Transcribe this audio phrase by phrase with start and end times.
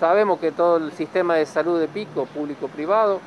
[0.00, 3.20] sabemos que todo el sistema de salud de Pico, público-privado,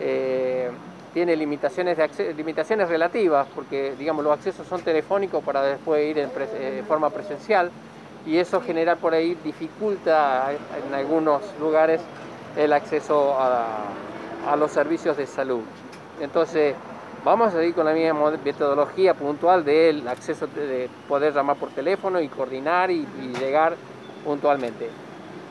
[0.00, 0.70] eh,
[1.12, 6.30] tiene limitaciones, de limitaciones relativas, porque digamos, los accesos son telefónicos para después ir en
[6.36, 7.70] eh, forma presencial,
[8.26, 12.00] y eso genera por ahí dificulta en algunos lugares
[12.56, 13.84] el acceso a,
[14.48, 15.62] a los servicios de salud.
[16.20, 16.74] Entonces,
[17.24, 22.20] vamos a seguir con la misma metodología puntual del acceso de poder llamar por teléfono
[22.20, 23.06] y coordinar y,
[23.38, 23.76] llegar
[24.24, 24.90] puntualmente.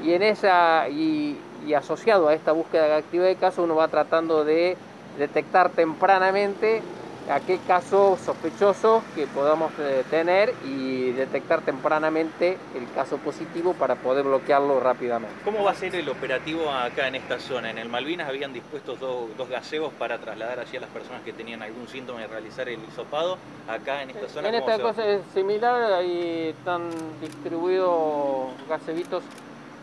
[0.02, 3.88] Y, en esa, y, y asociado a esta búsqueda de actividad de caso, uno va
[3.88, 4.78] tratando de
[5.18, 6.82] detectar tempranamente
[7.30, 13.96] a qué caso sospechoso que podamos eh, tener y detectar tempranamente el caso positivo para
[13.96, 15.34] poder bloquearlo rápidamente.
[15.46, 17.70] ¿Cómo va a ser el operativo acá en esta zona?
[17.70, 21.34] En el Malvinas habían dispuesto dos, dos gaseos para trasladar allí a las personas que
[21.34, 23.38] tenían algún síntoma y realizar el hisopado.
[23.68, 24.50] Acá en esta zona.
[24.50, 26.90] En esta cosa es similar, ahí están
[27.22, 29.24] distribuidos gasevitos,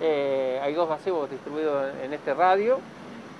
[0.00, 2.78] eh, hay dos gaseos distribuidos en este radio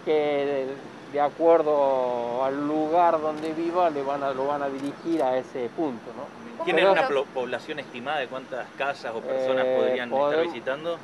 [0.05, 0.66] que
[1.12, 5.69] de acuerdo al lugar donde viva, le van a, lo van a dirigir a ese
[5.70, 6.12] punto.
[6.16, 6.64] ¿no?
[6.64, 10.98] ¿Tienen una población estimada de cuántas casas o personas eh, podrían estar visitando?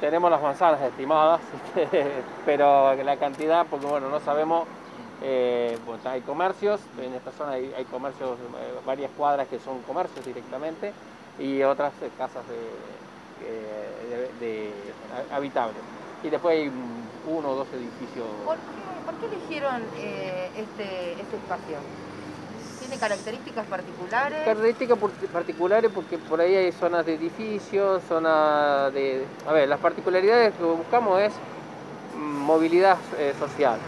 [0.00, 1.40] Tenemos las manzanas estimadas,
[2.46, 4.66] pero la cantidad, porque bueno, no sabemos,
[5.22, 10.24] eh, pues hay comercios, en esta zona hay, comercios, eh, varias cuadras que son comercios
[10.24, 10.92] directamente,
[11.38, 12.56] y otras casas de,
[15.30, 15.76] habitables.
[16.22, 16.70] Y después hay
[17.26, 18.26] uno o dos edificios.
[18.44, 21.76] ¿Por qué eligieron eh, este, este, espacio?
[22.80, 24.44] ¿Tiene características particulares?
[24.44, 24.98] Características
[25.32, 29.24] particulares porque por ahí hay zonas de edificios, zonas de...
[29.46, 31.32] A ver, las particularidades que buscamos es
[32.16, 33.78] movilidad eh, social,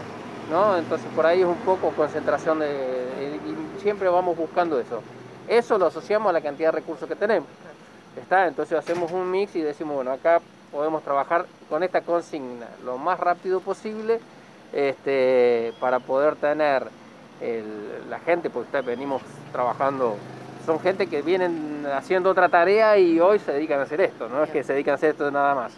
[0.51, 0.77] ¿no?
[0.77, 3.39] Entonces por ahí es un poco concentración de...
[3.45, 5.01] y siempre vamos buscando eso.
[5.47, 7.47] Eso lo asociamos a la cantidad de recursos que tenemos.
[8.19, 8.47] ¿Está?
[8.47, 13.19] Entonces hacemos un mix y decimos, bueno, acá podemos trabajar con esta consigna lo más
[13.19, 14.19] rápido posible
[14.73, 16.87] este, para poder tener
[18.09, 19.21] la gente, porque venimos
[19.51, 20.15] trabajando,
[20.65, 24.43] son gente que vienen haciendo otra tarea y hoy se dedican a hacer esto, no
[24.43, 25.73] es que se dedican a hacer esto nada más.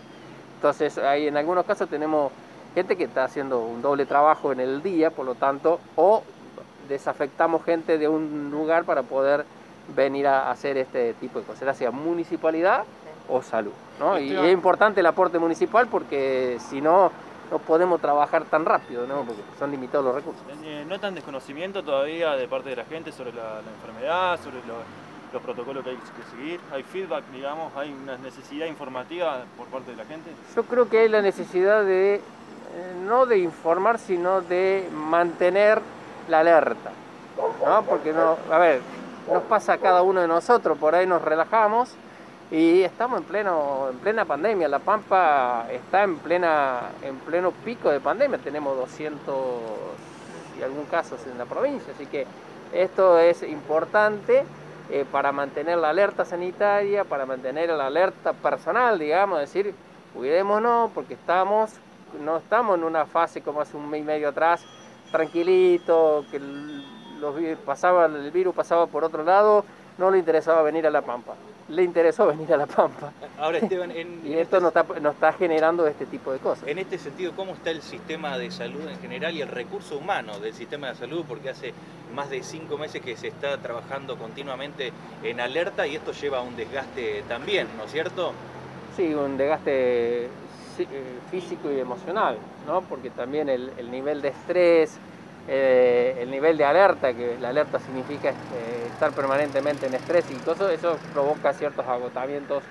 [0.56, 2.32] Entonces, ahí en algunos casos tenemos
[2.76, 6.24] gente que está haciendo un doble trabajo en el día, por lo tanto, o
[6.88, 9.46] desafectamos gente de un lugar para poder
[9.96, 12.84] venir a hacer este tipo de cosas, ya sea municipalidad
[13.28, 13.72] o salud.
[14.20, 17.12] Y es importante el aporte municipal porque si no,
[17.52, 19.24] no podemos trabajar tan rápido, ¿no?
[19.24, 20.42] porque son limitados los recursos.
[20.64, 24.58] Eh, ¿Notan desconocimiento todavía de parte de la gente sobre la, enfermedad, sobre
[25.34, 26.60] los protocolos que hay que seguir?
[26.72, 27.76] ¿Hay feedback, digamos?
[27.76, 30.32] ¿Hay una necesidad informativa por parte de la gente?
[30.56, 32.22] Yo creo que hay la necesidad de, eh,
[33.06, 35.82] no de informar, sino de mantener
[36.30, 36.92] la alerta.
[37.66, 37.84] ¿no?
[37.84, 38.82] Porque, no, a ver,
[39.32, 41.94] nos pasa a cada uno de nosotros, por ahí nos relajamos
[42.52, 47.90] y estamos en, pleno, en plena pandemia, La Pampa está en, plena, en pleno pico
[47.90, 49.36] de pandemia, tenemos 200
[50.60, 52.26] y algún casos en la provincia, así que
[52.74, 54.44] esto es importante
[54.90, 59.74] eh, para mantener la alerta sanitaria, para mantener la alerta personal, digamos, decir,
[60.16, 61.72] cuidémonos porque estamos,
[62.24, 64.66] no estamos en una fase como hace un mes y medio atrás,
[65.12, 66.40] tranquilito, que
[67.20, 67.36] los,
[67.66, 69.66] pasaba, el virus pasaba por otro lado,
[69.98, 71.36] no le interesaba venir a La Pampa
[71.70, 73.12] le interesó venir a La Pampa.
[73.38, 76.68] Ahora, Esteban, y esto este nos, está, está, generando este tipo de cosas.
[76.68, 80.40] En este sentido, ¿cómo está el sistema de salud en general y el recurso humano
[80.40, 81.24] del sistema de salud?
[81.28, 81.74] Porque hace
[82.14, 84.92] más de cinco meses que se está trabajando continuamente
[85.24, 88.34] en alerta y esto lleva a un desgaste también, ¿no es cierto?
[88.98, 90.30] Sí, un desgaste eh,
[91.30, 92.82] físico y emocional, ¿no?
[92.82, 94.98] Porque también el, el nivel de estrés,
[95.52, 100.36] eh, el nivel de alerta, que la alerta significa eh, estar permanentemente en estrés y
[100.36, 102.62] todo eso, provoca ciertos agotamientos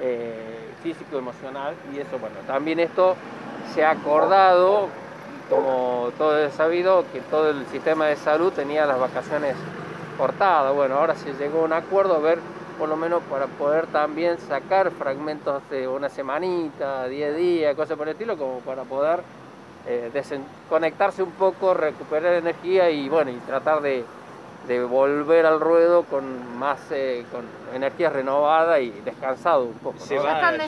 [0.00, 3.16] eh, físico, emocional y eso, bueno, también esto
[3.74, 4.88] se ha acordado,
[5.50, 9.54] como todo es sabido, que todo el sistema de salud tenía las vacaciones
[10.16, 12.38] cortadas, bueno, ahora se llegó a un acuerdo a ver
[12.78, 18.08] por lo menos para poder también sacar fragmentos de una semanita, 10 días, cosas por
[18.08, 19.20] el estilo, como para poder
[19.86, 24.04] eh, desconectarse un poco, recuperar energía y bueno, y tratar de,
[24.88, 27.44] volver al ruedo con más eh, con
[27.74, 29.98] energía renovada y descansado un poco.
[29.98, 30.40] Se va